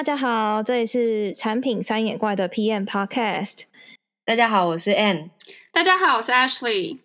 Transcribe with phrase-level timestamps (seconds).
[0.00, 3.64] 大家好，这里是产品三眼怪的 PM Podcast。
[4.24, 5.28] 大家好，我是 Ann。
[5.74, 7.00] 大家好，我是 Ashley。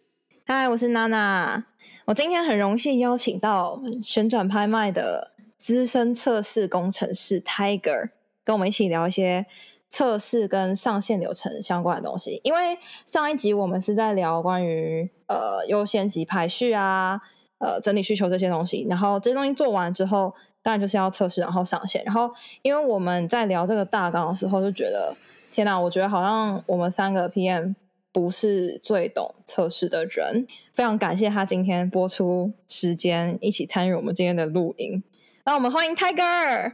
[0.45, 1.65] 嗨，我是娜娜。
[2.05, 8.11] 我今天很荣幸邀请到旋转拍卖的资深测试工程师 Tiger，
[8.45, 9.45] 跟我们一起聊一些
[9.89, 12.39] 测试跟上线流程相关的东西。
[12.45, 17.19] 因为上一集我们是在聊关于呃优先级排序啊。
[17.57, 22.03] 呃，整理需求这些东西，然后这些东西做完之后，当然就是要测试，然后上线。
[22.05, 22.27] 然后，
[22.63, 25.15] 因为我们在聊这个大纲的时候，就觉得
[25.51, 27.75] 天哪，我觉得好像我们三个 PM
[28.11, 30.47] 不是最懂测试的人。
[30.73, 35.03] 非常感谢他今天播出时间一起参与我们今天的录音。
[35.43, 36.73] 那我们欢迎 Tiger。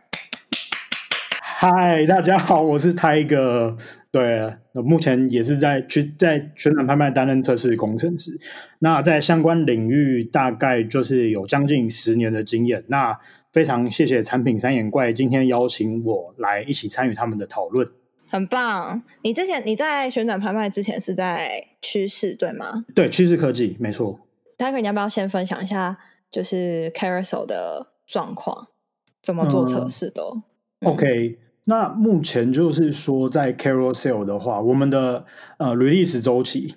[1.42, 3.78] 嗨，大家好，我是 Tiger。
[4.12, 8.38] 对，那目前也是在去在旋转拍卖担任测试工程师。
[8.80, 12.84] 那在相关领域大概就是有将近十年的经验。
[12.88, 13.18] 那
[13.54, 17.88] 非常谢谢产品三眼怪今天邀请我来一起参与他们的讨论。
[18.28, 19.02] 很棒。
[19.24, 22.84] 你之前你在旋转拍卖之前是在趋势对吗？
[22.94, 24.20] 对，趋势科技没错。
[24.58, 25.98] Tiger，你要不要先分享一下
[26.30, 28.68] 就是 Carousel 的状况，
[29.22, 30.22] 怎么做测试的？
[30.82, 31.40] 嗯、OK。
[31.66, 35.26] 那目前就是说，在 Carousel 的话，我们的
[35.58, 36.76] 呃 release 周期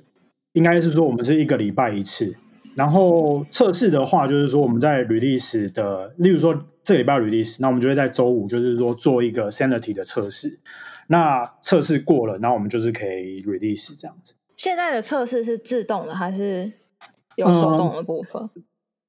[0.53, 2.37] 应该是说我们是一个礼拜一次。
[2.75, 10.59] 然后测试的话，就是说我们在 release 的，例如说这个礼拜 release，那我们就会在周五，就是说做一个 sanity 的测试。
[11.07, 14.35] 那测试过了，那我们就是可以 release 这样子。
[14.57, 16.73] 现在的测试是自动的还是
[17.37, 18.43] 有手动的部分？
[18.55, 18.63] 嗯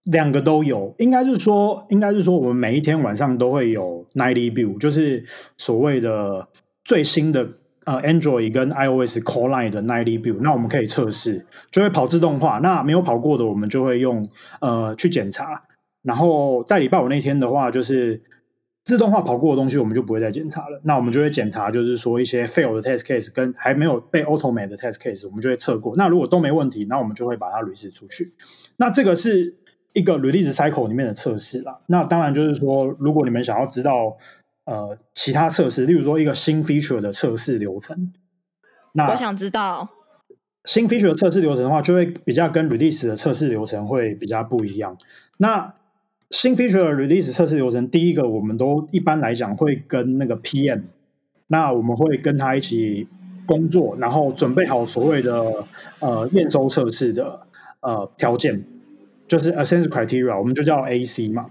[0.06, 5.26] 两个都有，应该是说，应该是说，我们每一天晚上都会有 nightly build，就是
[5.58, 6.48] 所谓的
[6.84, 7.50] 最新的
[7.86, 10.42] 呃 Android 跟 iOS Core Line 的 nightly build。
[10.42, 12.60] 那我们可以测试，就会跑自动化。
[12.60, 14.30] 那没有跑过的，我们就会用
[14.62, 15.64] 呃去检查。
[16.04, 18.22] 然后在礼拜五那天的话，就是
[18.84, 20.80] 自动化跑过的东西，我们就不会再检查了。
[20.84, 25.96] 那我们就会检查，就是说一些 fail 的 test case 跟还没有被 automate 的 test case，我们就会测过。
[25.96, 28.34] 那如果都没问题，那我们就会把它 release 出去。
[28.78, 29.56] 那这个是。
[29.96, 34.18] 一个 release cycle 里面的测试啦，那当然就是说，如果你们想要知道
[34.66, 38.12] 呃其他测试，例如说一个新 feature 的测试流程，
[38.92, 39.88] 那我想知道
[40.66, 44.98] 新 feature 的测试流程的话，就会比较跟 release 的测试流程会比较不一样。
[45.38, 45.74] 那
[46.30, 50.82] 新 feature 的 release 测试流程，第一个我们都一般来讲会跟那个 PM，
[51.48, 53.08] 那我们会跟他一起
[53.46, 55.64] 工作，然后准备好所谓的
[56.00, 57.48] 呃验收测试的
[57.80, 58.66] 呃条件。
[59.28, 61.46] 就是 a s s e n s e Criteria，我们就叫 AC 嘛，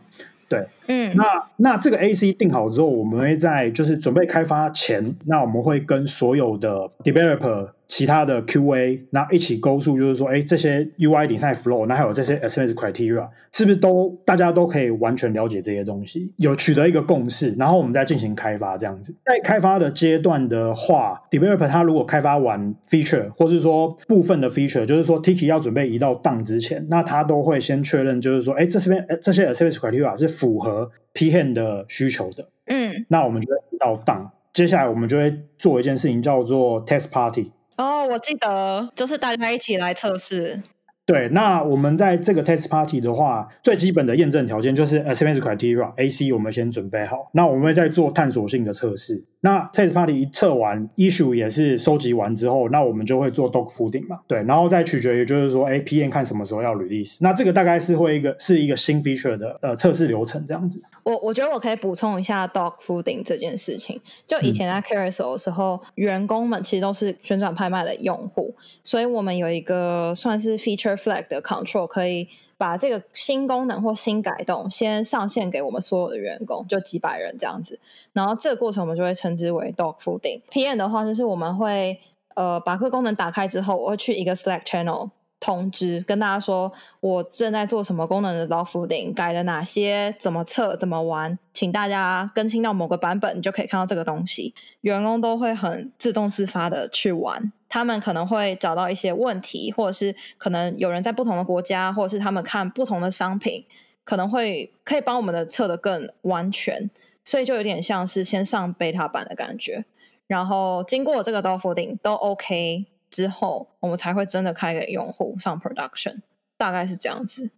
[0.49, 1.25] 对，嗯，那
[1.57, 7.71] 那这个 AC 定好之后，我们会在就是准备开发前，那我们会跟所有的 Developer。
[7.87, 19.15] 其他的 QA，那一起勾数，就是说，哎，这些 UI 顶上 flow，那还有这些 acceptance criteria，是不是都大家都可以完全了解这些东西，有取得一个共识，然后我们再进行开发这样子。
[19.27, 30.74] 在开发的阶段的话，developer 他如果开发完 feature，或是说部分的 feature，就是说 Tiki 要准备移到 done 之前，那他都会先确认，就是说，哎，这边这些 acceptance criteria 是符合
[31.15, 32.49] PM 的需求的。
[32.67, 37.53] 嗯，那我们就会到 done，接下来我们就会做一件事情叫做 test party。
[37.77, 40.63] 哦，oh, 我记得就是大家一起来测试。
[41.07, 47.31] 对，那我们在这个 test party 的话，最基本的验证条件就是 acceptance criteria，AC 我们先准备好。
[47.33, 49.25] 那我们会再做探索性的测试。
[49.45, 54.19] 那 test party 一测完，issue 也是收集完之后，那我们就会做 dogfooding 嘛。
[54.27, 57.19] 对，然后再取决于就是说，哎，PM 看什么时候要 release。
[57.21, 60.83] 那这个大概是会一个是一个新 feature 的呃测试流程这样子。
[61.03, 64.01] 我我觉得我可以补充一下 dogfooding 这件事情。
[64.27, 72.27] 就以前在 Carousel 的时候，嗯、员工们其实都是旋转拍卖的用户，所以我们有一个算是 feature flag 的 control 可以。
[72.57, 77.79] 把这个新功能或新改动先上线给我们所有的员工，就几百人这样子。
[78.13, 80.41] 然后这个过程我们就会称之为 dogfooding。
[80.51, 81.99] PM 的话就是我们会
[82.35, 85.11] 呃把各功能打开之后，我会去一个 Slack channel
[85.45, 94.55] 通知，跟大家说我正在做什么功能的 dogfooding，改了哪些，怎么测，怎么玩，请大家更新到某个版本，你就可以看到这个东西。
[94.81, 97.53] 员工都会很自动自发的去玩。
[97.69, 103.67] 他们可能会找到一些问题，或者是可能有人在不同的国家，或者是他们看不同的商品，
[104.03, 106.89] 可能会可以帮我们的测得更完全，
[107.23, 109.85] 所以就有点像是先上 beta 版的感觉，
[110.27, 116.23] 然后经过这个 dogfooding 都 OK 之后，我们才会真的开给用户上 production，
[116.59, 117.51] 大概是这样子。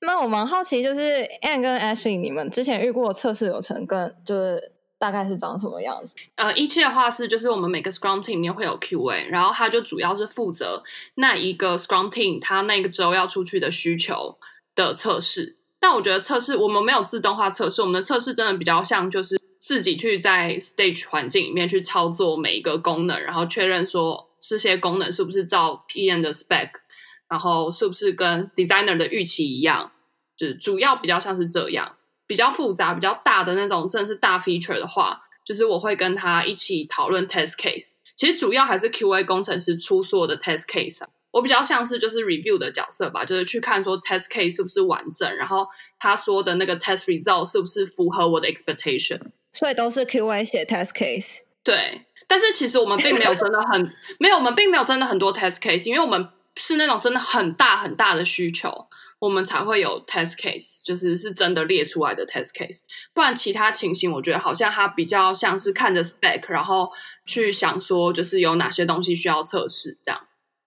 [0.00, 4.72] 那我蛮好奇，就是 Anne 跟 Ashley，你们之前遇过的测试流程跟就是。
[4.96, 6.14] 大概是长什么样子？
[6.36, 10.82] 呃，一期的话是，就是我们每个 Scrum Team 里面会有 QA，然后他就主要是负责
[11.16, 14.38] 那一个 Scrum Team 他那个周要出去的需求
[14.74, 15.58] 的测试。
[15.78, 26.70] 但我觉得测试我们没有自动化测试，我们的测试真的比较像就是自己去在 stage 环境里面去操作每一个功能，然后确认说这些功能是不是照 PM 的 spec，
[27.28, 29.92] 然后是不是跟 designer 的预期一样，
[30.36, 31.96] 就是主要比较像是这样，
[32.26, 37.92] 比较复杂、比较大的那种，真的是大 feature 的话，就是我会跟他一起讨论 test case。
[38.16, 45.66] 其实主要还是 QA 工程师出所有的 test case 啊，我比较像是就是 review 的角色吧，就是去看说 test case 是不是完整，然后
[45.98, 49.20] 他说的那个 test result 是不是符合我的 expectation。
[49.52, 51.38] 所以都是 QA 写 test case。
[51.64, 58.86] 对，但是其实我们并没有真的很 没有，我们并没有真的很多 test case，因为我们是那种真的很大很大的需求。
[59.20, 62.80] 我们才会有 test case，就是是真的列出来的 test case。
[63.14, 66.92] 不然其他情形，我觉得好像它比较像是看着 spec，然后
[67.24, 70.20] 去想说，就是有哪些东西需要测试这样。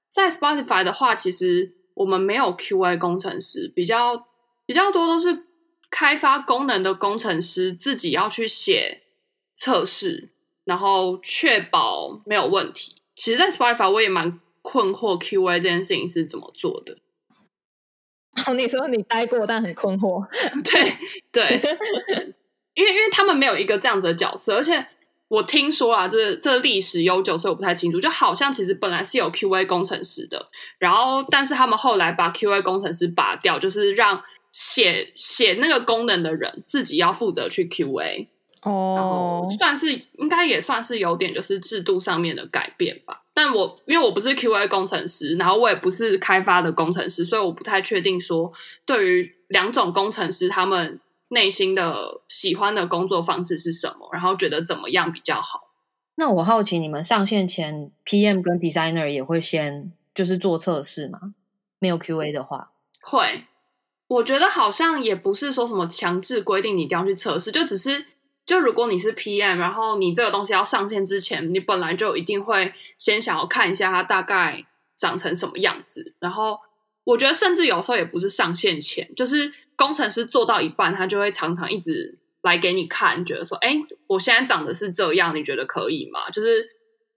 [0.10, 4.26] 在 Spotify 的话，其实我们没有 QA 工程师，比较
[4.66, 5.44] 比较多都是
[5.92, 9.04] 开发功能的工程师自己要去写
[9.54, 10.32] 测试，
[10.68, 12.98] 然后确保没有问题。
[13.16, 16.98] 其实，在 Spotify 我也蛮困惑 QA 这件事情是怎么做的。
[18.46, 20.28] 哦，你说你待过，但很困惑。
[20.62, 20.98] 对
[21.32, 21.62] 对，
[22.76, 24.86] 因为因为他们没有一个这样子的角色，而且
[25.30, 27.98] 我听说啊，这这历史悠久，所以我不太清楚。
[27.98, 34.22] 就好像其实本来是有 QA 工程师的，然后但是他们后来把 QA 工程师拔掉，就是让
[34.52, 38.28] 写写那个功能的人自己要负责去 QA。
[38.68, 43.24] 哦，算是应该也算是有点就是制度上面的改变吧。
[43.34, 48.52] 但我因为我不是 QA 工程师，然后我也不是开发的工程师，所以我不太确定说
[48.86, 51.00] 对于两种工程师他们
[51.30, 55.70] 内心的喜欢的工作方式是什么，然后觉得怎么样比较好。
[56.16, 61.36] 那我好奇，你们上线前 PM 跟 Designer 也会先就是做测试吗？
[61.78, 62.72] 没有 QA 的话，
[63.02, 63.44] 会。
[64.08, 68.06] 我觉得好像也不是说什么强制规定你一定要去测试，就只是。
[68.48, 74.66] 就如果你是 PM，然后你这个东西要上线之前，你本来就一定会先想要看一下它大概
[74.96, 76.16] 长成什么样子。
[76.20, 76.58] 然后
[77.04, 83.76] 我觉得甚至有时候也不是上线前，就是工程师做到一半，他就会常常一直来给你看，觉得说：“哎，
[84.08, 86.70] 我现在长的是这样，你觉得可以吗？”就是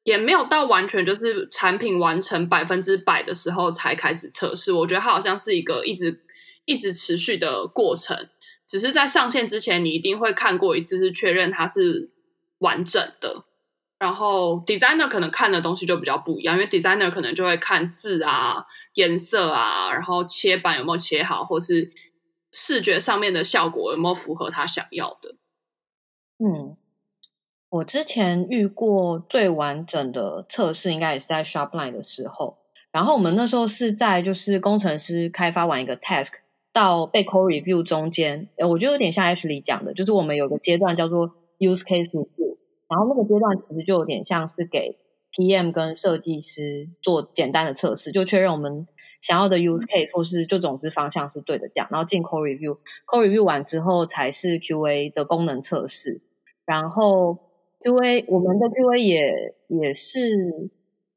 [0.03, 4.73] 也没有到完全就是产品完成百分之百的时候才开始测试。
[4.73, 6.25] 我觉得它好像是一个一直
[6.65, 8.29] 一直持续的过程。
[8.71, 12.13] 只是在上线之前，你一定会看过一次，是确认它是
[12.59, 13.43] 完整的。
[13.99, 18.65] 然后 designer 可能看的东西就比较不一样，因为 designer 可能就会看字啊、
[18.95, 21.91] 颜色啊，然后切板有没有切好，或是
[22.53, 25.35] 视觉上面的效果有没有符合他想要的。
[26.39, 26.77] 嗯，
[27.71, 32.59] 我之前遇过最完整的测试，应该也是在 Shopline 的时候。
[32.93, 36.35] 然后我们那时候是在就是工程师开发完一个 task。
[36.73, 41.29] 到被 code review 中间，呃，我觉得有点像 Ashley 讲的，就是我们有个阶段叫做
[41.59, 42.57] use case review，
[42.89, 44.97] 然后那个阶段其实就有点像是给
[45.33, 48.87] PM 跟设计师做简单的测试，就确认我们
[49.21, 56.21] 想要的 use case 或是就总之方向是对的，这样，然后进 code review，code review 完之后才是 QA 的功能测试，
[56.65, 57.39] 然后
[57.83, 60.71] QA 我们的 QA 也也是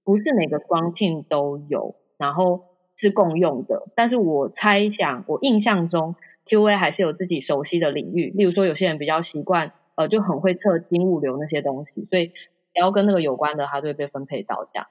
[0.04, 2.73] 不是每个 Scrum Team 都有，然后。
[2.96, 8.32] 是共用的，但是我猜想，我印象中 QA 还是有自己熟悉的领域。
[8.36, 12.34] 例如说，有些人比较习惯，呃，就很会测金物流那些东西，所以只
[12.74, 14.88] 要跟那个有关的，它就会被分配到这样。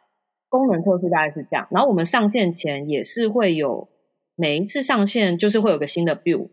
[0.49, 1.67] 功能测试大概是这样。
[1.71, 3.89] 然后我们上线前也是会有，
[4.35, 6.49] 每一次上线就是会有个新的 build。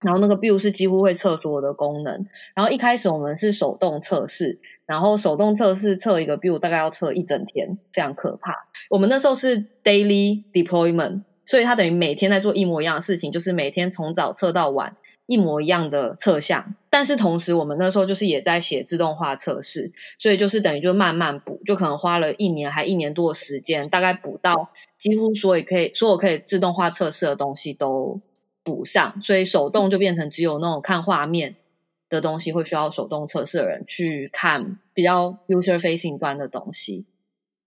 [0.00, 2.26] 然后那个 build 是几乎会测所有的功能。
[2.54, 8.54] 然后一开始我们是手动测试，然后手动测试测一个 build 大概要测一整天，非常可怕。
[8.88, 16.74] 我们那时候是 daily deployment，所以它等于每天在做一模一样的事情，就是每天从早测到晚，一模一样的测项。
[16.88, 28.20] 但是同时我们那时候就是也在写自动化测试，所以就是等于就慢慢补，就可能花了一年还一年多的时间，大概补到几乎所有可以所有可以自动化测试的东西都。
[28.62, 31.56] 补上，所以手动就变成只有那种看画面
[32.08, 37.06] 的东西会需要手动测试的人去看比较 user facing 端的东西。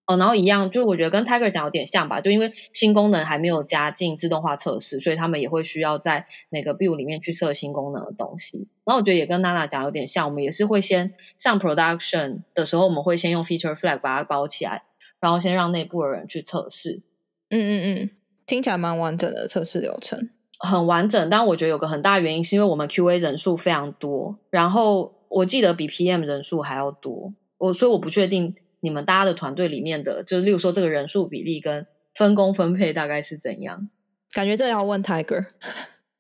[0.06, 8.68] 哦，然后一样，就我觉得跟 Tiger 讲有点像吧，就因为新功能还没有加进自动化测试，所以他们也会需要在每个 build 里面去测新功能的东西。
[8.84, 14.84] 然后我觉得也跟娜娜讲有点像，我们也是会先上 production 的时候，我们会先用 feature flag 把它包起来，
[15.22, 17.02] 然后先让内部的人去测试。
[17.50, 18.10] 嗯嗯嗯，
[18.46, 20.30] 听起来蛮完整的测试流程。
[20.60, 33.90] 很完整，但我觉得有个很大原因是因为我们 QA 人数非常多，然后我记得比 PM 人数还要多，我所以我不确定你们大家的团队里面的，就是例如说这个人数比例跟分工分配大概是怎样？
[34.34, 35.46] 感觉这要问 Tiger。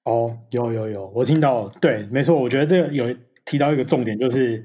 [0.03, 4.63] 哦，有有有，我听到，对，没错，我觉得这个有提到一个重点，就是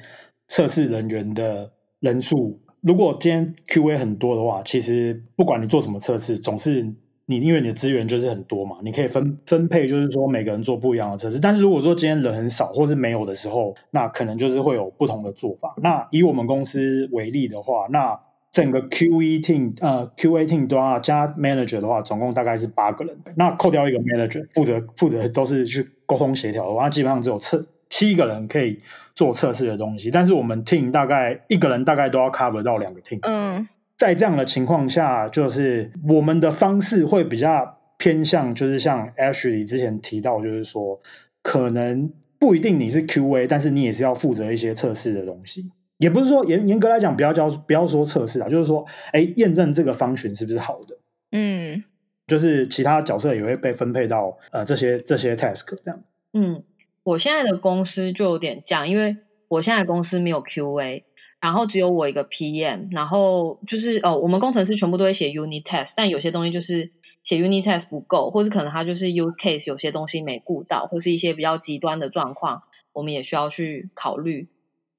[0.48, 1.70] 测试人员的
[2.00, 2.60] 人数。
[2.80, 6.92] 如果今天 QA 很多的话，其实不管你做什么测试，总是
[7.30, 11.38] 你因为你的资源就是很多嘛，你可以分分配，就是说每个人做不一样的测试。
[11.38, 15.75] 但是如果说今天人很少或是没有的时候，那可能就是会有不同的做法。
[15.82, 18.18] 那以我们公司为例的话，那
[18.50, 23.14] 整个 QE team 呃 QA team 都要加 manager 的话，总共大概是八个人。
[23.37, 28.80] 那扣掉一个 manager 负责负责都是去沟通协调的话，基本上只有测七个人可以。
[29.14, 33.18] 做测试的东西，但是我们 team 大概一个人大概都要 cover 到两个 team。
[33.23, 33.66] 嗯，
[33.99, 41.00] 在这样的情况下，就是我们的方式会比较偏向，就是像 Ashley 之前提到，就是说
[41.43, 45.71] 可能不一定你是 QA，但是你也是要负责一些测试的东西。
[45.99, 50.97] 也不是说严严格来讲，不要叫不要说测试啊，就是说，哎，验证这个 function 是不是好的？
[51.33, 51.83] 嗯，
[52.28, 56.00] 就是其他角色也会被分配到呃这些这些 task 这样。
[56.33, 56.62] 嗯。
[57.05, 59.17] 我现在的公司就有点这样，因为
[59.49, 61.05] 我现在公司没有 QA，
[61.40, 66.90] 然后只有我一个 PM，然后就是哦，我们工程师全部都会写 unit test，但有些东西就是
[67.23, 74.49] 写 unit test 不够，或是可能他就是 use case 有些东西没顾到，或是一些比较极端的状况，我们也需要去考虑。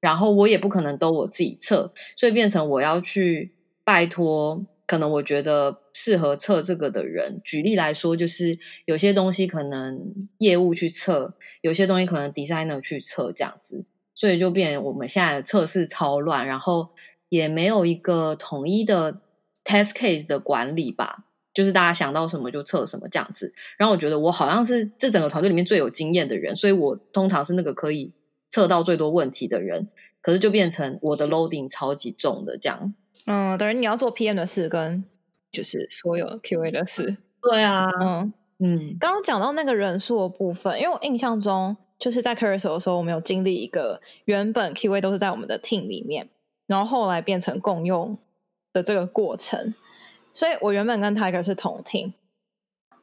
[0.00, 3.54] 然后我也不可能都我自己测，所以变成我要去
[3.84, 4.64] 拜托。
[4.86, 13.84] 可能我觉得适合测这个的人，举例来说，就是有些东西可能业务去测，有些东西可能 designer 去测这样子，
[14.20, 16.90] 所以就变我们现在的测试超乱，然后
[17.30, 19.22] 也没有一个统一的
[19.64, 21.24] test case 的管理吧，
[21.54, 23.54] 就是大家想到什么就测什么这样子。
[23.78, 28.12] 然后我觉得我好像是这整个团队里面最有经验的人，所以我通常是那个可以
[28.50, 29.88] 测到最多问题的人，
[30.20, 32.92] 可是就变成我的 loading 超级重的这样。
[33.24, 35.02] 嗯，等于你要做 PM 的事，跟
[35.50, 37.16] 就是所有 QA 的事。
[37.40, 38.96] 对啊，嗯嗯。
[39.00, 46.28] 刚刚讲到那个人数的部分，因为我印象中就是在 Carousel 的时候，我们有经历一个原本 QA 都是在我们的 team 里面，
[46.66, 48.16] 然后后来变成共用
[48.72, 49.74] 的这个过程。
[50.32, 52.14] 所以我原本跟 Tiger 是同 team，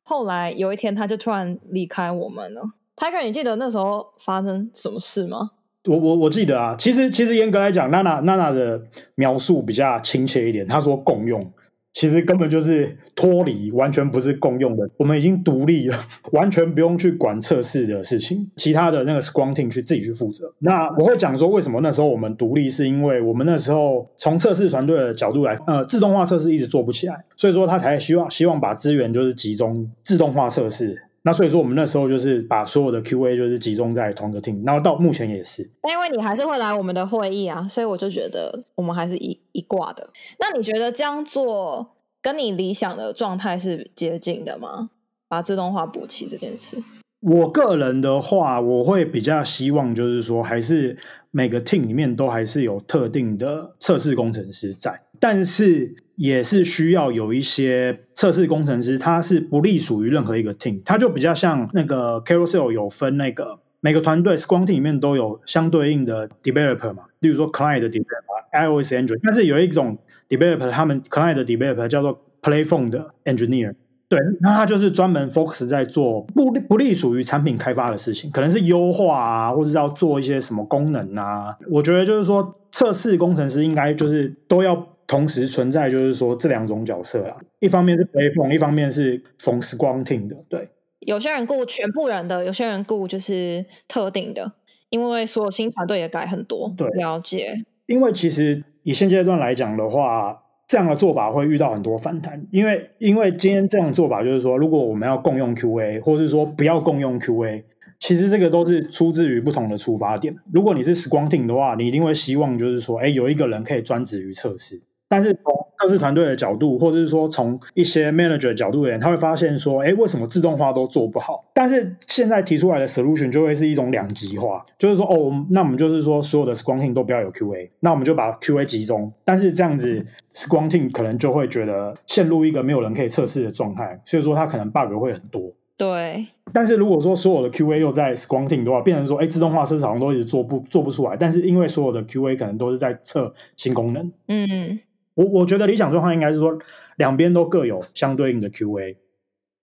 [0.02, 2.72] 后来有一天他就突然离开我们了。
[2.96, 5.52] Tiger，你记得那时候发生什么事吗？
[5.86, 8.82] 我我我记得啊，其实其实严格来讲，娜娜娜娜的
[9.16, 10.68] 描述比较亲切一点。
[10.68, 11.50] 她说共用，
[11.98, 14.88] 其实根本就是脱离，完全不是共用的。
[14.98, 15.98] 我们已经独立了，
[16.32, 20.54] 完全不用去管测试的事情，其他的那个 Scrum Team 去自己去负责。
[20.60, 31.02] 那我会讲说，为什么那时候我们独立，是因为我们那时候从测试团队的角度来，呃，自动化测试一直做不起来，所以说他才希望希望把资源就是集中自动化测试。
[31.28, 35.70] 那所以说，我们那时候就是把所有的 QA 就是集中在同一个 team，然后到目前也是。
[35.82, 40.10] 但因为你还是会来我们的会议啊，所以我就觉得我们还是一一挂的。
[40.40, 41.92] 那你觉得这样做
[42.22, 44.92] 跟你理想的状态是接近的吗？
[45.28, 46.78] 把自动化补齐这件事？
[47.20, 50.98] 我个人的话，我会比较希望就是说，还是
[51.32, 56.07] 每个 team 里面都还是有特定的测试工程师在，但是。
[56.18, 69.96] 也是需要有一些测试工程师，他是不隶属于任何一个 team，他就比较像那个 Carousel 有分那个每个团队 Scrum Team 里面都有相对应的 developer 嘛，例如说 Client 的 developer、iOS Android，但是有一种
[70.28, 73.76] developer，他们 Client 的 developer 叫做 Platform 的 Engineer，
[74.10, 81.56] 对，那他就是专门 focus 在做不不隶属于产品开发的事情，可能是优化啊，或者是要做一些什么功能啊。
[81.70, 84.97] 我觉得就是说，测试工程师应该就是都要。
[85.08, 90.36] 同时存在，就是说这两种角色啊，一方面是 Platform，一方面是 from Scrum Team 的。
[90.50, 94.52] 对，有些人雇全部人的，有些人雇就是特定的，
[94.90, 96.74] 因为所有新团队也改很多。
[96.78, 97.64] 对，了解。
[97.86, 107.64] 因为其实以现阶段来讲的话，这样的做法会遇到很多反弹，因为因为今天这样做法就是说，如果我们要共用 QA，或者是说不要共用 QA，
[107.98, 110.36] 其实这个都是出自于不同的出发点。
[110.52, 114.82] 如果你是 Team 的话，你一定会希望就是说，哎，有一个人可以专职于测试。
[115.08, 121.46] 但是从测试团队的角度，或者是说从一些 manager 的角度而言，他会发现说，哎，为什么自动化都做不好？
[121.54, 129.14] 但是现在提出来的 solution 就会是一种两极化，就是说，哦，那我们就是说，所有的 Scrum Team 都不要有 QA，那我们就把 QA 集中。
[129.24, 135.54] 但是这样子，Scrum Team 可能就会觉得陷入一个没有人可以测试的状态，所以说它可能 bug 会很多。
[135.78, 136.26] 对。
[136.52, 141.16] 但是如果说所有的 QA 又在 Scrum Team 的话，变成说，哎，自动化测试好像都一直做不做不出来。
[141.16, 144.80] 但是因为所有的 QA 可能都是在测新功能，嗯。
[145.18, 146.58] 我我觉得理想状况应该是说，
[146.98, 148.96] 两边都各有相对应的 QA。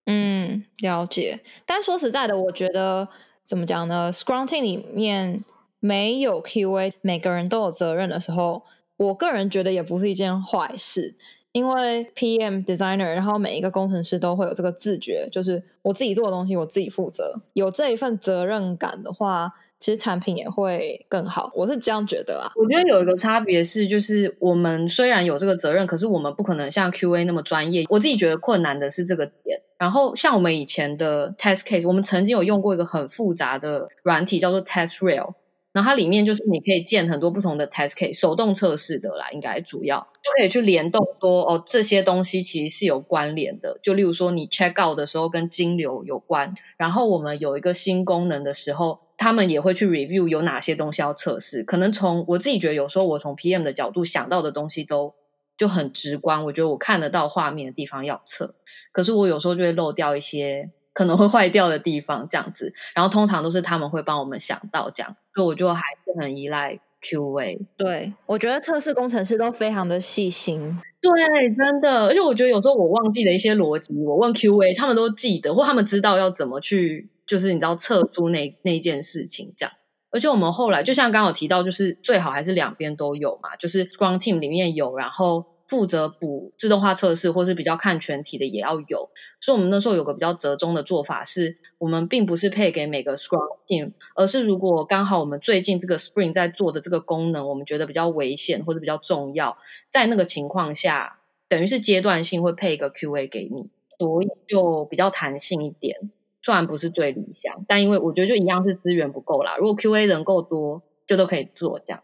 [0.05, 1.39] 嗯，了解。
[1.65, 3.07] 但说实在的，我觉得
[3.41, 5.45] 怎么讲呢？Scrum Team 里面
[5.79, 8.63] 没有 QA，每个人都有责任的时候，
[8.97, 11.15] 我个人觉得也不是一件坏事。
[11.53, 21.51] 因为 PM Designer，然后每一个工程师都会有这个自觉，就是我自己做的东西我自己负责，有这一份责任感的话，其实产品也会更好。
[21.53, 22.51] 我是这样觉得啊。
[22.55, 27.85] 我觉得有一个差别是，就是我们虽然有这个责任，可是我们不可能像 QA 那么专业。
[27.89, 29.61] 我自己觉得困难的是这个点。
[29.77, 35.33] 然后像我们以前的 test case，我们曾经有用过一个很复杂的软体，叫做 TestRail。
[35.73, 43.77] 然后它里面就是你可以建很多不同的 test case，手动测试的啦，应该主要就可以去联动说哦，这些东西其实是有关联的。
[43.83, 51.63] 就例如说你 check out 的时候跟金流有关，然后我们有一个新功能的时候，他们也会去 review 有哪些东西要测试。
[51.63, 55.15] 可能从我自己觉得有时候我从 PM 的角度想到的东西都
[55.57, 58.55] 就很直观，我觉得我看得到画面的地方要测，
[58.91, 60.71] 可是我有时候就会漏掉一些。
[60.95, 67.59] 可能会坏掉的地方，这样子，然后通常都是他们会帮我们想到这样，所以我就还是很依赖 QA。
[67.75, 70.79] 对，我觉得测试工程师都非常的细心。
[71.01, 71.11] 对，
[71.53, 79.73] 真的，而且我觉得有时候我忘记了一些逻辑，我问 QA，他们都记得，或他们知道要怎么去，就是你知道测出那那件事情这样。
[80.11, 85.45] 而且我们后来就像刚刚有提到，就是最好还是两边都有嘛，就是 Scrum Team 里面有，然后。
[85.67, 89.09] 负责补自动化测试，或是比较看全体的也要有，
[89.41, 99.57] 所以我们那时候有个比较折中的做法是，我们并不是配给每个 Scrum Team，而是如果刚好我们最近这个 spring 在做的这个功能，我们觉得比较危险或者比较重要，
[99.89, 101.17] 在那个情况下，
[101.49, 106.11] 等于是阶段性会配一个 QA 给你，所以就比较弹性一点。
[106.45, 112.03] 虽然不是最理想，但因为我觉得就一样是资源不够啦，如果 QA 人够多，就都可以做这样。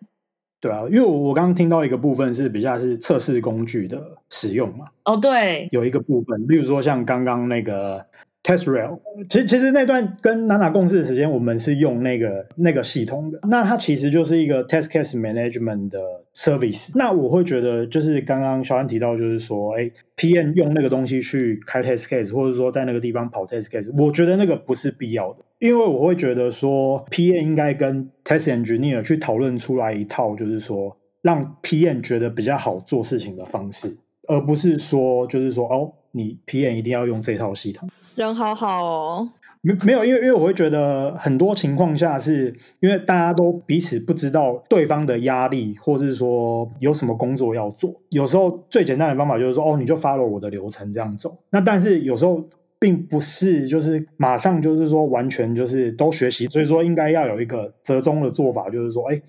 [0.60, 4.88] 对啊，因为我我刚刚听到一个部分是比较是测试工具的使用嘛。
[5.06, 8.08] 哦，对，有一个部分，例如说像刚刚那个。
[8.44, 13.40] TestRail，其实其实那段跟娜娜共事的时间，我们是用那个那个系统的。
[13.48, 16.00] 那它其实就是一个 Test Case Management 的
[16.34, 16.92] Service。
[16.96, 33.96] 那我会觉得，就是刚刚小安提到，就是说，哎，PM 用那个东西去开 Test Case，或者说在那个地方跑 Test Case，我觉得那个不是必要的，因为我会觉得说，PM 应该跟 Test Engineer 去讨论出来一套，就是说让 PM 觉得比较好做事情的方式，
[34.28, 37.88] 而不是说，就是说，哦，你 PM 一定要用这套系统。
[38.16, 39.30] 人好好哦，
[39.62, 47.94] 没没有，因为因为我会觉得很多情况下是因为大家都彼此不知道对方的压力，或是说有什么工作要做。
[48.10, 51.38] 有时候最简单的方法就是说，哦，你就 follow 我的流程这样走。
[51.52, 52.44] 那但是有时候
[52.80, 59.22] 并不是就是马上就是说完全就是都学习，所以说应该要有一个折中的做法，就是说，哎。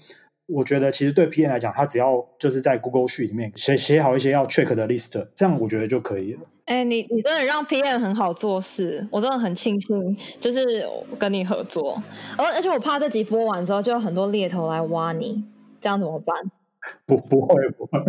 [0.49, 1.45] 我觉得其实对 P.
[1.45, 1.51] N.
[1.51, 6.41] 来讲，他只要就是在 Google Sheet 里面写写好一些要 check 的 list，这样我觉得就可以了。
[6.65, 10.87] 哎、你你真的让 PM 很好做事，我真的很庆幸，就是
[11.19, 12.03] 跟你合作。
[12.37, 15.45] 而而且我怕这集播完之后，就有很多猎头来挖你，
[15.81, 16.37] 这样怎么办？
[17.07, 18.01] 不不会不会，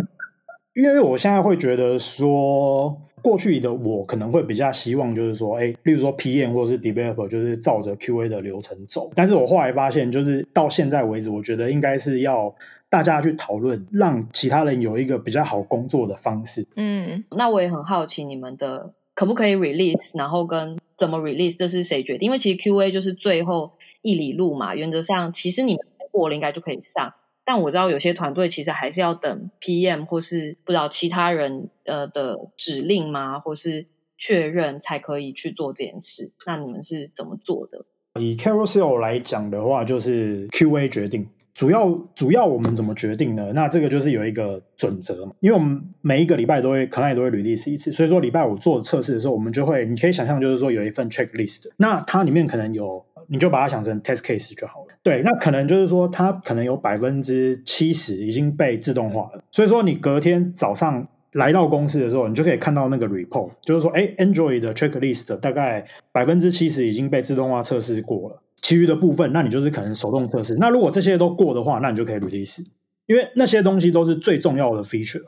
[0.74, 3.00] 因为我现在会觉得说。
[3.24, 9.10] 过去的我可能会比较希望，就是说，哎，例如说 PM 或是 Developer，就是照着 QA 的流程走。
[9.14, 12.54] 但是我后来发现，就是到现在为止，我觉得应该是要
[12.94, 16.64] 大家去讨论，让其他人有一个比较好工作的方式。
[16.76, 22.26] 嗯，那我也很好奇，你们的可不可以 release，然后跟怎么 release，这是谁决定？
[22.26, 27.12] 因为其实 QA 就是最后一里路嘛，原则上其实你们过了应该就可以上。
[27.44, 36.30] 但我知道有些团队其实还是要等 PM 或是不知道其他人呃的指令吗，或是确认才可以去做这件事。
[36.46, 37.84] 那你们是怎么做的？
[38.20, 41.26] 以 Carousel 来讲的话，就是 QA 决定。
[41.54, 43.52] 主要主要我们怎么决定呢？
[43.54, 53.04] 那这个就是有一个准则嘛，因为我们每一个礼拜都会可能也都会 release 一次，所以说礼拜五做测试的时候，我们就会你可以想象就是说有一份 checklist，那它里面可能有。
[53.26, 54.88] 你就把它想成 test case 就好了。
[55.02, 59.42] 对，那可能就是说，它可能有百分之七十已经被自动化了。
[59.50, 70.54] 所以说，你隔天早上来到公司的时候，你就可以看到那个 report，就是说，哎，Android 的 checklist 大概百分之七十已经被自动化测试过了，其余的部分，那你就是可能手动测试。
[70.54, 72.64] 那如果这些都过的话，那你就可以 release，
[73.06, 75.22] 因为那些东西都是最重要的 feature。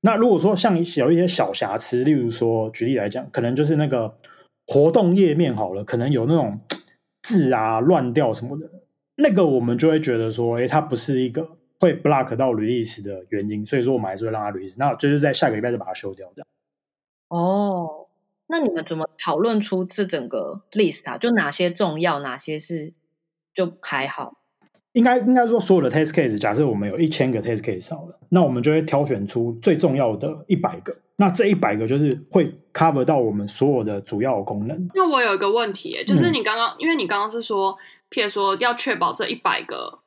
[0.00, 4.16] 那如果说像有一些小瑕疵，例如说举例来讲，可能就是那个
[4.66, 6.60] 活动页面好了，可能有那种。
[7.20, 8.70] 字啊乱掉什么的，
[9.16, 11.46] 那个我们就会觉得说，哎，它不是一个
[11.78, 14.76] 会 block 到 release 的原因，所以说我们还是会让它 release。
[14.78, 16.46] 那就是在下个礼拜就把它修掉，这样。
[17.28, 18.06] 哦，
[18.48, 21.16] 那你们怎么讨论出这整个 list 啊？
[21.18, 22.92] 就哪些重要，哪些是
[23.54, 24.34] 就还好？
[24.92, 30.96] 应该应该说，所有的 test case，假设我们有一千个 test case 好了，那我们就会挑选出最重要的一百个。
[31.16, 34.88] 那这一百个就是会 cover 到我们所有的主要的功能。
[34.94, 37.76] 那我有一个问题，就是你刚刚，嗯、因为你刚刚是说，
[38.10, 39.98] 譬如说要确保这一百个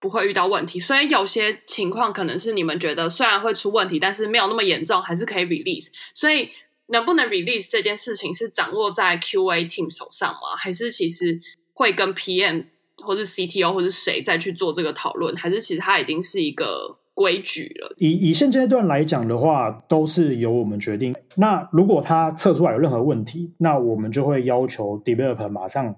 [0.00, 5.88] 不会遇到问题，所以有些情况可能是你们觉得虽然会出问题，但是没有那么严重，还是可以 release。
[6.14, 6.50] 所以
[6.90, 10.56] 能不能 release 这件事情是掌握在 QA team 手上吗？
[10.56, 11.40] 还是其实
[11.72, 12.66] 会跟 PM？
[13.02, 17.94] 或是 CTO 或是谁再去做这个讨论，还是其实它已经是一个规矩了？
[17.96, 21.16] 以以现阶段来讲的话，都是由我们决定。
[21.36, 25.96] 那如果它测出来有任何问题，那我们就会要求 developer 马上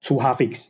[0.00, 0.68] 出 hard fix。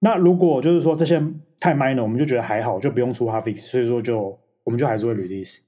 [0.00, 1.22] 那如果就是说这些
[1.60, 3.58] 太 minor，我们就觉得还好，就不用出 hard fix。
[3.70, 5.58] 所以说就我们就还是会 release。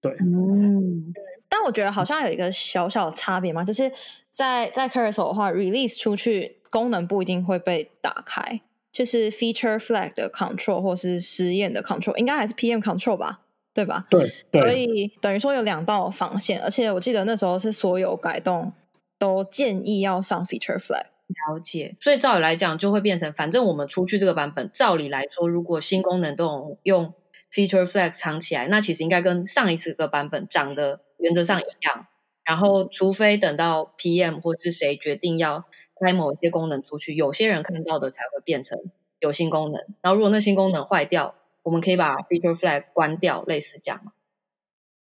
[0.00, 1.12] 对，嗯，
[1.50, 3.92] 但我觉得好像有一个小小的差别嘛，就是
[4.30, 8.62] 在在 Carousel 的话，release 出去功能不一定会被打开。
[8.92, 13.38] 就是 feature flag 的 control 或是实验的 control，应该还是 PM control 吧，
[13.72, 14.02] 对吧？
[14.10, 14.60] 对，对。
[14.60, 18.72] 所以等于说有两道防线，而且我记得那时候是所有改动
[19.16, 21.04] 都建议要上 feature flag。
[21.28, 21.94] 了解。
[22.00, 27.14] 所以照理来讲，就会变成，反正我们出去这个版本，照理来说，如果新功能都用
[27.52, 32.06] feature flag 藏起来，那其实应该跟上一次个版本长得原则上一样。
[32.44, 35.64] 然后，除非等到 PM 或是谁决定要。
[36.02, 38.78] 开某一些功能出去，有些人看到的才会变成
[39.18, 39.84] 有新功能。
[40.00, 44.00] 然后如果那新功能坏掉，我们可以把 feature flag 关掉，类似这样。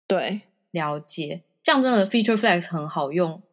[0.07, 1.43] 对，了解。
[1.61, 3.43] 这样真的 feature flags 很好用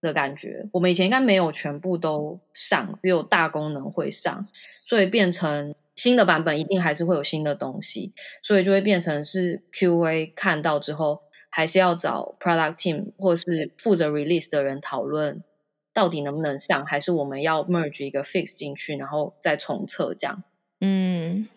[0.00, 0.68] 的感觉。
[0.74, 4.46] 我们以前应该没有全部都上，只有大功能会上，
[4.86, 8.12] 所以变成新的版本一定还是会有新的东西，
[8.44, 11.22] 所以就会变成是 QA 看到之后，
[11.56, 15.44] 还是要找 product team 或是负责 release 的人讨论。
[15.92, 20.42] 到底能不能上，还是我们要 merge 一个 fix 进去，然后再重测这样？
[20.80, 21.48] 嗯，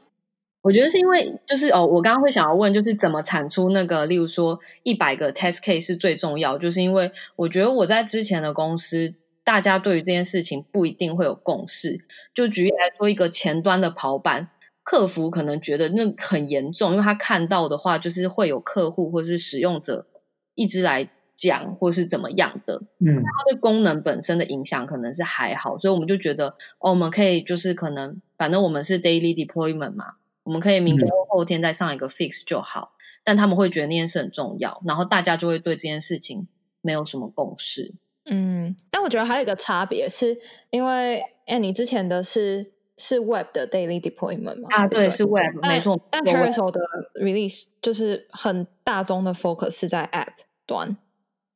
[0.62, 12.06] 我觉得是因为就是哦，我刚刚会想要问，就是怎么产出那个，例如说一百个 test case 是最重要，就是因为我觉得我在之前的公司，大家对于这件事情不一定会有共识。
[12.36, 14.52] 就举例来说，一个前端的跑版，
[14.88, 20.08] 客服可能觉得那很严重，因为他看到的话，就是会有客户或是使用者
[20.56, 21.10] 一直来。
[21.40, 32.94] 讲或是怎么样的，嗯，它对功能本身的影响可能是还好，所以我们就觉得，哦，我们可以就是可能，反正我们是 daily deployment 嘛，我们可以明天或后天再上一个 fix 就好。
[32.96, 36.48] 嗯，但他们会觉得那件事很重要，然后大家就会对这件事情
[36.82, 37.94] 没有什么共识。
[38.26, 40.36] 嗯，但我觉得还有一个差别是
[40.72, 44.70] 因为，哎，你之前的是是 web 的 daily deployment 吗？
[44.72, 46.00] 啊，对，对，是 web，没错。
[46.10, 46.82] 但 Carousel 的
[47.16, 50.98] release 就是很大宗的 focus 是在 app 端。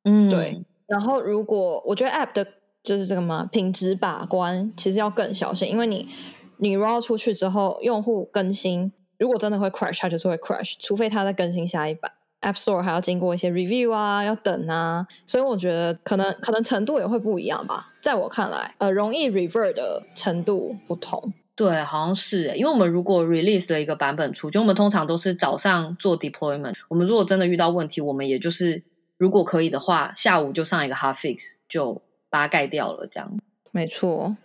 [0.03, 0.63] 嗯，对。
[0.87, 2.45] 然后，如果我觉得 App 的
[2.83, 6.09] 就是这个嘛，品质把关其实要更小心，因为你
[6.57, 12.11] 你 roll 出去之后，用户更新，如果真的会 crash，它就是会 crash，除非它在更新下一版。
[12.41, 17.91] App Store 还要经过一些 review 啊，要等啊，所以我觉得可能可能程度也会不一样吧。
[18.01, 21.33] 在我看来，呃，容易 revert 的程度不同。
[21.55, 26.75] 对，好像是，因为我们如果 release 的一个版本出就，我们通常都是早上做 deployment。
[26.89, 28.83] 我们如果真的遇到问题，我们也就是。
[29.17, 33.05] 如果可以的话，下午就上一个 hot fix，就把它盖掉了。
[33.05, 33.31] 这样
[33.69, 34.35] 没错。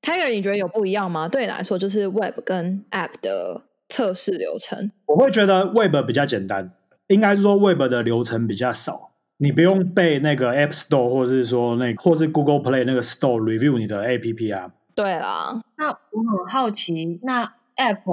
[0.00, 1.28] Tiger，你觉得有不一样吗？
[1.28, 4.90] 对你来说，就是 Web 跟 App 的测试流程。
[5.04, 6.72] 我会觉得 Web 比较简单，
[7.08, 14.72] 应该是说 Web 的流程比较少，你不用被那个 App Store 或者是说那或是 Google Play 那个 Store review 你的 App 啊。
[14.94, 17.44] 对啦，那我很好奇，那
[17.76, 18.04] App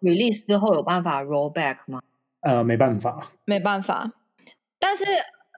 [0.00, 2.00] release 之后有办法 roll back 吗？
[2.40, 4.12] 呃，没办法，没办法，
[4.78, 5.04] 但是。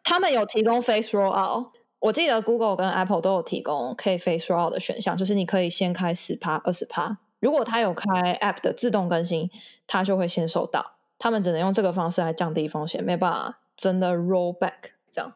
[0.03, 1.69] 他们有提供 face rollout，
[2.01, 7.19] 我记得 Google 跟 Apple 都有提供可以 face rollout 的选项，就是你可以先开十趴、二十趴。
[7.39, 9.51] 如果它有开 App 的自动更新，
[9.87, 10.95] 它就会先收到。
[11.21, 15.33] 他们只能用这个方式来降低风险，没办法真的 roll back 这样。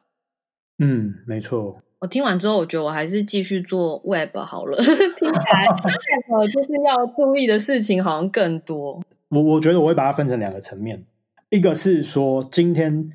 [0.79, 1.81] 嗯，没错。
[2.01, 4.77] 我听完之后，我觉得我还是继续做 Web 好了。
[4.83, 9.01] 听起来 App 就是要注意的事情好像更多。
[9.29, 11.05] 我我觉得我会把它分成两个层面，
[11.51, 13.13] 一个是说今天。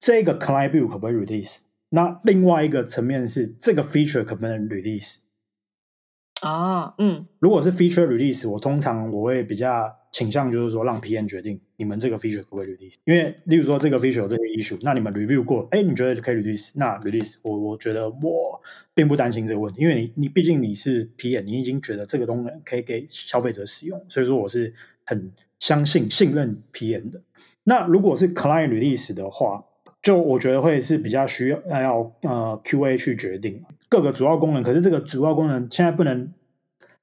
[0.00, 1.60] 这个 client build 可不可以 release？
[1.88, 5.20] 那另外一个层面是这个 feature 可不能 release？
[6.42, 12.94] 啊，嗯，如果是 feature release，我通常我会比较倾向就是说让 PM 决定你们这个 feature 可不可以 release。
[13.04, 16.70] 因为例如说这个 feature 有这个 issue，那你们 review 过，哎，你觉得可以 release？
[16.76, 18.62] 那 release，我我觉得我
[18.94, 24.72] 并不担心这个问题，因为你你毕竟你是 PM，你已经觉得这个东西可以给消费者使用，所以说我是
[25.04, 27.20] 很相信信任 PM 的。
[27.64, 29.64] 那如果是 client release 的话，
[30.00, 36.32] 就我觉得会是比较需要要呃 QA 去决定各个主要功能，可是这个主要功能现在不能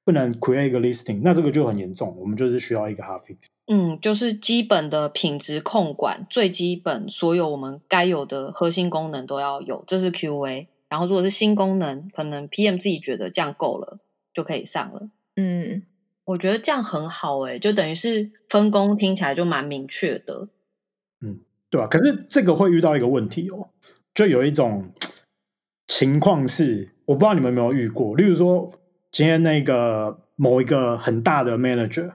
[0.04, 3.36] 不能 create 一个 listing，那这个就很严重，我们就是需要一个 fix。
[3.66, 10.66] 嗯，就是基本的品质控管，最基本所有我们该有的核心功能都要有，这是 QA。
[10.88, 13.98] 然后如果是新功能，可能 PM 自己觉得这样够了
[14.32, 15.08] 就可以上了。
[15.36, 15.82] 嗯，
[16.24, 20.48] 我觉得这样很好诶，就等于是分工听起来就蛮明确的。
[21.20, 21.40] 嗯。
[21.72, 21.86] 对吧？
[21.86, 23.70] 可是这个会遇到一个问题哦，
[24.12, 24.92] 就有一种
[25.88, 28.14] 情况是，我不知道你们有没有遇过。
[28.14, 28.70] 例如说，
[29.12, 32.10] 今天那个某一个很大的 manager，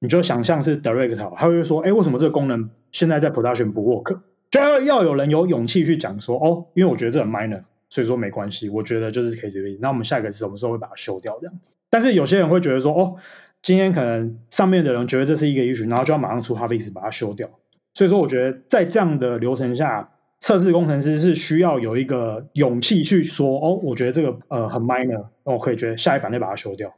[0.00, 8.68] 你就想象是 director，他会说：“哎，为什么这个功能现在在 production 不 work？” 就要要有人有勇气去讲说：“哦，因为我觉得这很 minor，所以说没关系。
[8.68, 9.78] 我觉得就是可以这样。
[9.80, 13.16] 那我们下一个是什么时候会把它修掉这样子？”但是有些人会觉得说：“哦，
[13.62, 17.48] 今天可能上面的人觉得这是一个 issue，然后就要马上出 release 把它修掉。”
[17.94, 20.10] 所以说，我觉得在这样的流程下，
[20.42, 26.92] 测试工程师是需要有一个勇气去说：“哦，我觉得这个呃很 minor，那我可以觉得下一版再把它修掉。”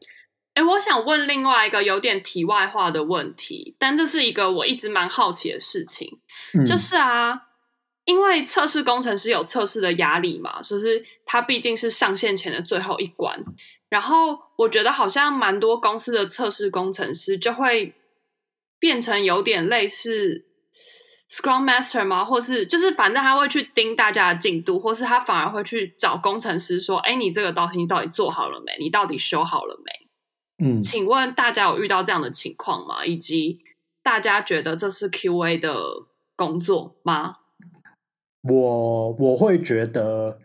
[0.54, 6.18] 哎，我想问另外一个有点题外话的问题，但这是一个我一直蛮好奇的事情，
[6.54, 7.48] 嗯、就是啊，
[8.06, 13.44] 因为测试工程师有测试的压力嘛，就是他毕竟是上线前的最后一关。
[13.90, 17.92] 然后我觉得好像蛮多公司的测试工程师就会
[18.78, 20.46] 变成有点类似
[21.34, 22.24] Scrum Master 吗？
[22.24, 28.72] 或是就是反正他会去盯大家的进度，或是他反而会去找工程师说：“哎，你这个东西到底做好了没？
[28.78, 30.06] 你到底修好了没？”
[30.64, 33.04] 嗯，请问大家有遇到这样的情况吗？
[33.04, 33.60] 以及
[34.00, 35.76] 大家觉得这是 QA 的
[36.36, 37.38] 工作吗？
[38.42, 40.38] 我我会觉得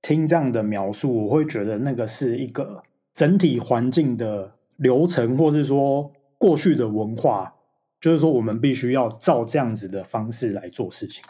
[0.00, 7.54] 听这样的描述，我会觉得那个是一个整体环境的流程，或是说过去的文化，
[8.00, 11.24] 就是说我们必须要照这样子的方式来做事情。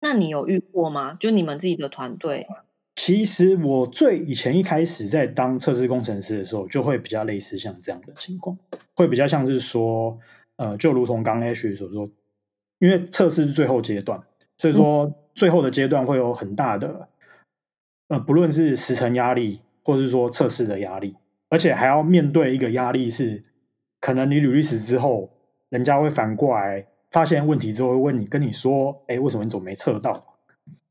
[0.00, 1.14] 那你有遇过吗？
[1.14, 2.46] 就你们自己的团队？
[2.94, 8.58] 其实我最以前一开始在当测试工程师的时候，就会比较类似像这样的情况，
[8.94, 10.18] 会比较像是说，
[10.56, 12.10] 呃，就如同刚刚 Ashley 所说，
[12.80, 14.20] 因为测试是最后阶段，
[14.56, 17.08] 所以说最后的阶段会有很大的，
[18.08, 21.14] 呃，不论是时程压力，或是说测试的压力，
[21.50, 23.44] 而且还要面对一个压力是，
[24.00, 25.30] 可能你履历史之后，
[25.68, 30.36] 人家会反过来发现问题之后会问你，跟你说，哎，为什么你总没测到？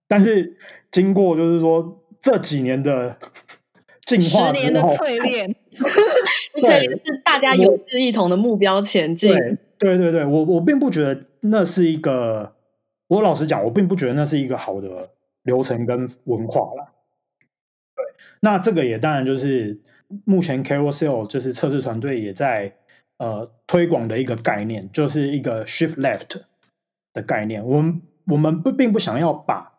[0.07, 0.57] 但是
[0.91, 3.17] 经过就是说这几年的
[4.05, 5.53] 进化，十年的淬炼，
[6.61, 9.31] 所以是大家有志一同的目标前进。
[9.77, 12.55] 对对对，我我并不觉得那是一个，
[13.07, 15.11] 我老实讲，我并不觉得那是一个好的
[15.43, 16.93] 流程跟文化啦。
[17.95, 18.03] 对，
[18.39, 19.79] 那这个也当然就是
[20.23, 22.73] 目前 Carousel 就是测试团队也在
[23.17, 26.41] 呃推广的一个概念，就是一个 Shift Left
[27.13, 27.65] 的概念。
[27.65, 29.73] 我们我们不并不想要把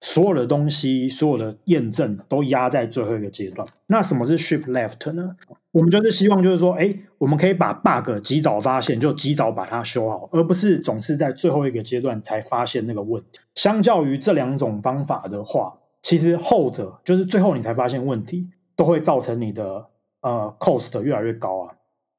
[0.00, 3.66] 所有的东西，所有的验证都压在最后一个阶段。
[3.86, 5.36] 那什么是 shift left 呢？
[5.72, 13.40] 我们就是希望，就是说，哎，我们可以把 bug 及早发现，就及早把它修好，而不是总是在最后一个阶段才发现那个问题。
[13.54, 19.86] 相较于这两种方法的话，其实后者就是最后你才发现问题，都会造成你的
[20.22, 21.74] 呃 cost 越来越高啊，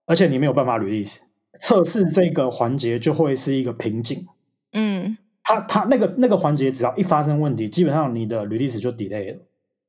[0.08, 1.20] 而且你没有办法 release
[1.60, 4.26] 测试这个环节就会是一个瓶颈。
[4.72, 5.16] 嗯。
[5.44, 9.40] 它它那个那个环节，只要一发生问题，基本上你的 release 就 delay 了。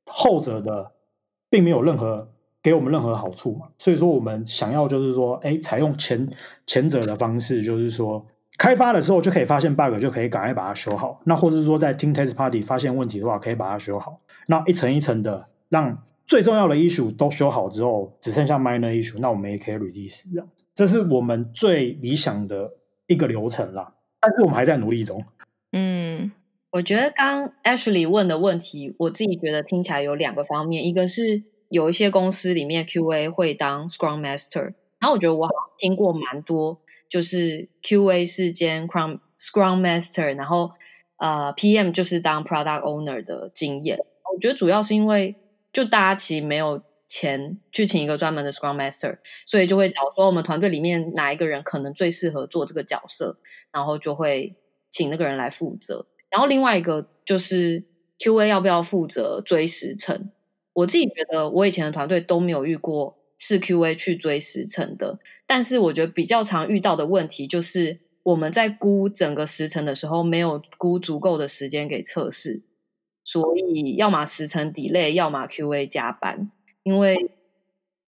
[0.05, 0.93] 后者的
[1.49, 2.29] 并没有任何
[2.63, 6.29] 给我们任何好处嘛，所以说我们想要就是说，哎，采用前
[6.65, 8.25] 前者的方式，就是说
[8.57, 11.19] 开发的时候就可以发现 bug，就可以赶快把它修好。
[11.25, 14.21] 那或者是说在 team test party 发现问题的话，可以把它修好。
[14.47, 20.47] 那一层一层的让最重要的 issue 都修好之后，只剩下 minor issue，那我们也可以 release 这样。
[20.75, 22.71] 这是我们最理想的
[23.07, 23.95] 一个流程啦。
[24.19, 25.25] 但是我们还在努力中。
[25.71, 26.31] 嗯，
[26.69, 40.73] 我觉得刚 Ashley 问的问题，我自己觉得听起来有两个方面，一个是有一些公司里面 QA 会当 Scrum Master，然后我觉得我好像听过蛮多，就是 QA 是兼 Scrum Scrum Master，然后
[41.17, 43.97] 呃 PM 就是当 Product Owner 的经验。
[44.31, 45.35] 我觉得主要是因为
[45.73, 53.39] 就大家其实没有钱去请一个专门的 Scrum Master，所以就会找说我们团队里面哪一个人可能最适合做这个角色，
[53.71, 54.55] 然后就会。
[54.91, 57.83] 请那个人来负责，然后另外一个就是
[58.17, 60.31] QA 要不要负责追时程？
[60.73, 72.63] 我自己觉得我以前的团队都没有遇过是 QA 去追时程的，但是我觉得比较常遇到的问题就是我们在估整个时程的时候没有估足够的时间给测试，
[73.31, 76.49] 所以要么时程 delay，要么 QA 加班，
[76.81, 77.29] 因为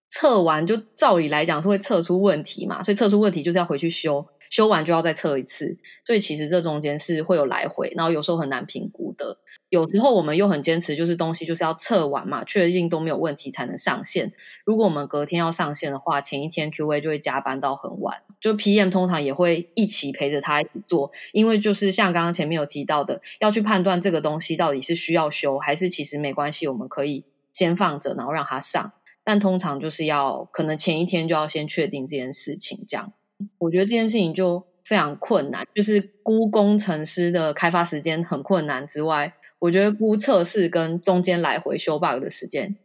[0.08, 4.26] 测完就照理来讲是会测出问题嘛，所以测出问题就是要回去修。
[4.52, 9.38] 修完就要再测一次，所以其实这中间是会有来回，然后有时候很难评估的。
[9.70, 14.34] 有时候我们又很坚持，就是东西就是要测完嘛，确定都没有问题才能上线。
[14.66, 28.92] 如果我们隔天要上线的话，前一天 QA 就会加班到很晚，就 PM 通常也会一起陪着他一起做，因为就是像刚刚前面有提到的，要去判断这个东西到底是需要修，还是其实没关系，我们可以先放着，然后让它上。
[29.24, 33.14] 但通常就是要可能前一天就要先确定这件事情，这样。
[33.58, 42.76] 我觉得这件事情就非常困难，就是估工程师的开发时间很困难之外，我觉得估测试跟中间来回修 bug 的时间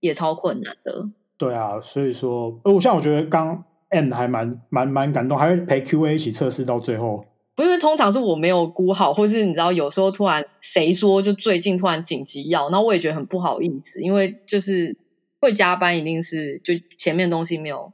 [0.00, 1.08] 也超困难的。
[1.36, 7.24] 对啊，所以说，我像我觉得刚 N 还蛮蛮蛮感动，还会陪 QA 一起测试到最后。
[7.56, 14.96] 不是因为通常是我没有估好，或是你知道有时候突然谁说就最近突然紧急要，那我也觉得很不好意思，因为就是
[15.40, 17.92] 会加班，一定是就前面东西没有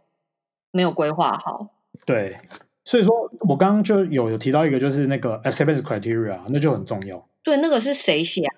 [0.70, 1.70] 没有规划好。
[2.06, 2.38] 对，
[2.84, 7.28] 所以说我刚刚就有有提到一个，就是那个 acceptance criteria，那就很重要。
[7.42, 8.54] 对，那个是谁写啊？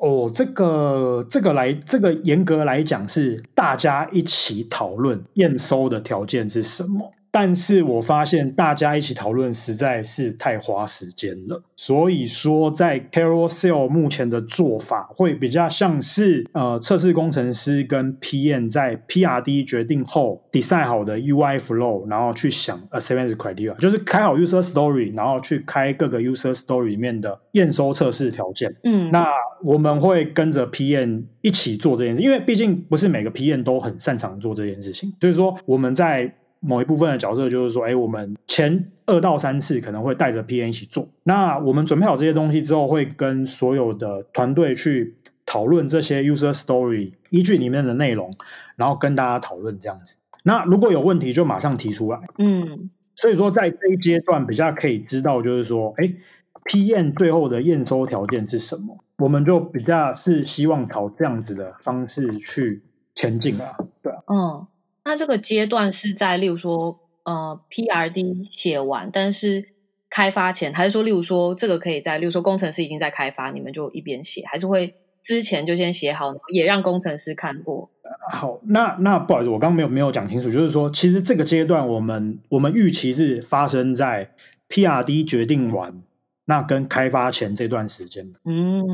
[0.00, 7.12] 哦，这个这个来，这个严格来讲是大家一起讨论验收的条件是什么。
[7.38, 26.54] 但是我发现大家一起讨论实在是太花时间了，所以说在 Carousel 目前的做法会比较像是呃测试工程师跟 PM 在 PRD 决定后 design 好的 UI flow，然后去想 acceptance criteria，就是开好 user story，然后去开各个 user
[26.54, 28.74] story 里面的验收测试条件。
[28.82, 29.26] 嗯，那
[29.62, 36.34] 我们会跟着 PM 一起做这件事，因为毕竟不是每个 PM 都很擅长做这件事情，所以说我们在。
[36.60, 41.08] 某一部分的角色就是说，哎，我们前二到三次可能会带着 PM 一起做。
[41.24, 48.34] 那我们准备好这些东西之后，会跟所有的团队去讨论这些 user story 依据里面的内容，
[48.76, 50.16] 然后跟大家讨论这样子。
[50.42, 52.20] 那如果有问题，就马上提出来。
[52.38, 56.12] 嗯，所以说在这一阶段比较可以知道，就是说，哎
[56.64, 58.98] ，PM 最后的验收条件是什么？
[59.18, 62.82] 我们就比较是希望朝这样子的方式去
[63.14, 63.76] 前进啊。
[64.02, 64.66] 对啊，嗯。
[65.06, 69.68] 那这个阶段是在，例如说，呃，PRD 写完，但是
[70.10, 77.88] 开发前，还是说，例如说，这个可以在，例如说，工程师已经在开发，你们就一边写，还是会之前就先写好，也让工程师看过？
[78.32, 84.32] 好，那那不好意思，我刚刚没有没有讲清楚，就是说，其实这个阶段，我们我们预期是发生在
[84.68, 86.02] PRD 决定完。
[86.48, 88.84] 那跟开发前这段时间，嗯，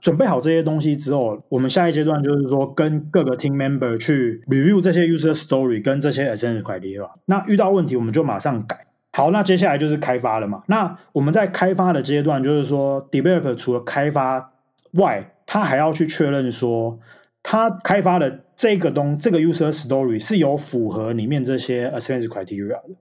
[0.00, 7.10] 准备好这些东西之后，我们下一阶段就是说，跟各个 team member 去 review 这些 user story 跟这些 acceptance criteria。
[7.24, 8.86] 那遇到问题，我们就马上改。
[9.12, 10.62] 好，那接下来就是开发了嘛。
[10.68, 14.52] 那我们在开发的阶段，就是说，developer 除了开发
[14.92, 17.00] 外，他还要去确认说，
[17.42, 22.94] 他开发的这个东这个 user story 是有符合里面这些 acceptance criteria 的，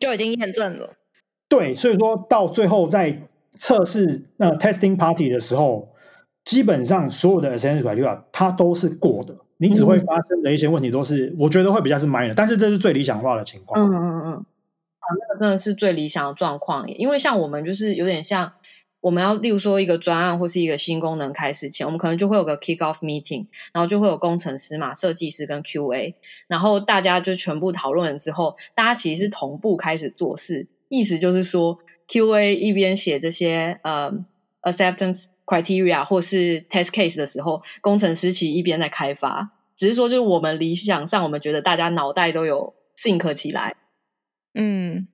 [0.00, 0.94] 就已经验证了。
[1.48, 3.22] 对，所以说到最后在
[3.58, 5.88] 测试那 testing party 的时候，
[6.44, 13.82] 基本上所有的 acceptance criteria 它都是过的，你只会发生的一些问题都是，嗯、我觉得会比较是 minor，但是这是最理想化的情况。
[13.82, 18.52] 嗯嗯嗯，啊，那个真的是最理想的状况，因为像我们就是有点像，
[19.00, 26.14] 我们要例如说一个专案或是一个新功能开始前，我们可能就会有个 kick off meeting，然后就会有工程师嘛、设计师跟 QA，
[26.46, 31.78] 然后大家就全部讨论了之后，大家其实是同步开始做事，意思就是说。
[32.08, 34.18] QA 一边写这些呃、um,
[34.62, 39.52] acceptance criteria 或是 test case 的时候，工程师其实一边在开发。
[39.76, 43.76] 只是说，就是我们理想上，我们觉得大家脑袋都有 think 起来。
[44.54, 45.06] 嗯，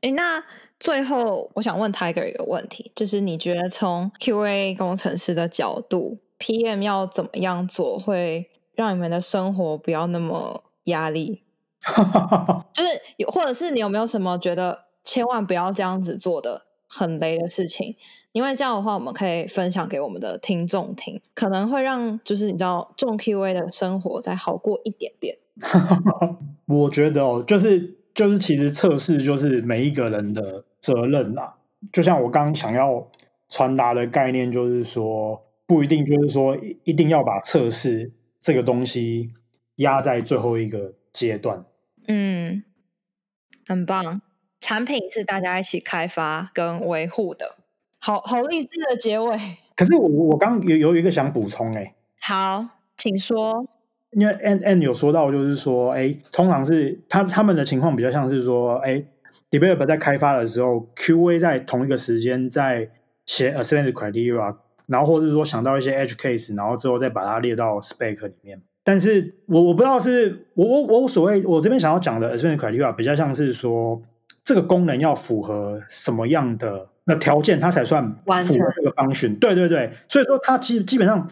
[0.00, 0.42] 诶，那
[0.80, 11.42] 最后我想问 Tiger 一个问题，就是你觉得从 QA 工程师的角度，PM 要怎么样做，会让你们的生活不要那么压力？
[12.72, 14.87] 就是有，或者是你有没有什么觉得？
[15.02, 17.96] 千万不要这样子做的很雷的事情，
[18.32, 25.36] 因为这样的话，我们可以分享给我们的听众听，可能会让就是你知道重 QA 的生活再好过一点点。
[26.66, 31.56] 我觉得哦，就是就是其实测试就是每一个人的责任啦。
[31.92, 33.08] 就像我刚刚想要
[33.48, 39.32] 传达的概念，就是说不一定就是说一定要把测试这个东西
[39.76, 41.64] 压在最后一个阶段。
[42.06, 42.62] 嗯，
[43.66, 44.20] 很棒。
[44.60, 47.56] 产品是大家一起开发跟维护的，
[47.98, 49.38] 好好励志的结尾。
[49.76, 52.66] 可是我我刚有有一个想补充哎，好，
[52.96, 53.66] 请说。
[54.10, 59.04] 因为 N N 有说到，就是说，哎，通常是他他们的情况比较像是说，哎
[59.50, 62.90] ，developer 在开发的时候，QA 在同一个时间在
[63.26, 64.56] 写 acceptance criteria，
[64.86, 68.60] 然后或者是说想到一些 edge case，然后之后再把它列到 spec 里面。
[68.82, 74.02] 但是我我不知道是我我我所谓我这边想要讲的 acceptance criteria 比较像是说。
[74.48, 79.38] 这个功能要符合什么样的那条件，它才算符合这个 function？
[79.38, 81.28] 对对对，所以说它基基本上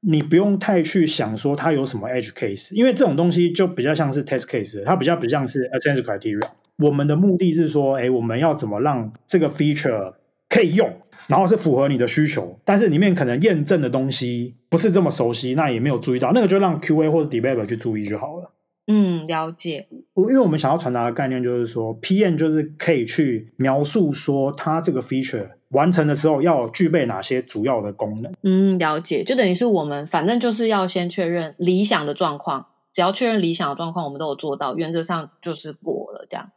[0.00, 6.48] 你不用太去想说它有什么 edge case，因为这种东西就比较像是 test case，它比较比较像是 acceptance criteria。
[6.78, 10.14] 我们的目的是说，哎，我们要怎么让这个 feature
[10.48, 10.92] 可以用，
[11.28, 18.50] 然后是符合你的需求，但是里面可能验证的东西不是这么熟悉，那也没有注意到，那个就让 QA 或者 developer 去注意就好了。
[18.86, 19.88] 嗯，了解。
[20.14, 28.32] 我因为我们想要传达的概念就是说，PM 就是可以去描述说，它这个 feature 完成的时候要具备哪些主要的功能。
[28.42, 29.24] 嗯，了解。
[29.24, 36.52] 就等于是我们反正就是要先确认理想的状况，只要确认理想的状况，我们都有做到，原则上就是过了这样。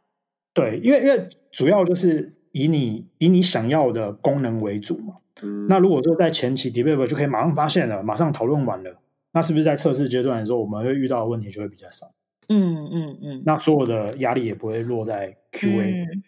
[0.54, 5.14] 对，因为因为主要就是以你以你想要的功能为主嘛。
[5.42, 9.00] 嗯、那如果说在前期 developer 就可以马上发现了，马上讨论完了，
[9.32, 12.12] 那是不是在测试阶段的时候，我们会遇到的问题就会比较少？
[12.50, 13.42] 嗯嗯嗯。
[13.46, 16.22] 那所有的压力也不会落在 QA、嗯。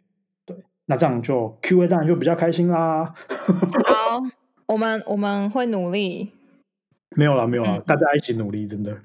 [0.46, 0.56] 对，
[0.86, 3.12] 那这样就 QA 当然就比较开心啦。
[3.86, 4.22] 好，
[4.68, 6.30] 我们我们会努力。
[7.14, 8.98] 没有啦，没有啦，嗯、大家一起努力，真的。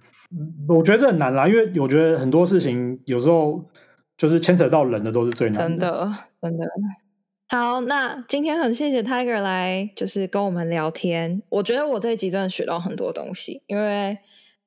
[0.67, 3.63] 我觉得这很难啦，因为我觉得很多事情有时候
[4.15, 5.67] 就是牵扯到人的都是最难的。
[5.67, 6.65] 真的，真的。
[7.49, 11.41] 好，那今天很谢谢 Tiger 来，就是跟我们聊天。
[11.47, 14.17] 我觉得我这一集真的学到很多东西，因为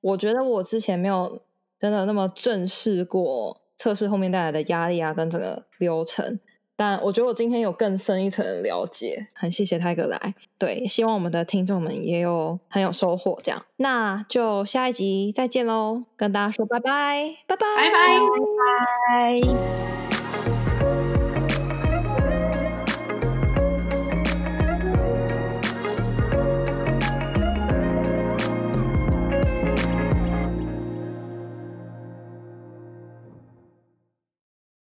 [0.00, 1.42] 我觉得我之前没有
[1.80, 6.38] 真的那么正视过测试后面带来的压力啊，跟整个流程。
[6.76, 10.34] 但我觉得我今天有更深一层的了解，很谢谢 Tiger 来。
[10.58, 13.38] 对，希望我们的听众们也有很有收获。
[13.42, 18.20] 这样，那就下一集再见喽，跟大家说拜拜，拜拜，拜拜，
[19.10, 19.89] 拜拜。